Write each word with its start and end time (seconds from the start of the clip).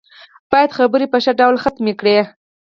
بايد 0.51 0.71
خبرې 0.77 1.05
په 1.11 1.17
ښه 1.23 1.31
ډول 1.39 1.55
ختمې 1.63 1.93
کړي. 1.99 2.17